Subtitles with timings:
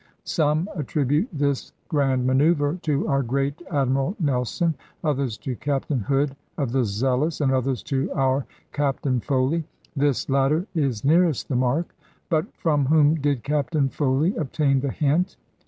[0.23, 6.71] Some attribute this grand manœuvre to our great Admiral Nelson, others to Captain Hood of
[6.71, 9.63] the Zealous, and others to our Captain Foley.
[9.95, 11.95] This latter is nearest the mark;
[12.31, 15.37] but from whom did Captain Foley obtain the hint?